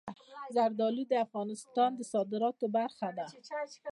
زردالو 0.55 1.03
د 1.11 1.13
افغانستان 1.25 1.89
د 1.95 2.01
صادراتو 2.13 2.65
برخه 2.77 3.07
ده. 3.17 3.25